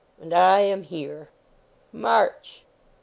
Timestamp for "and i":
0.19-0.61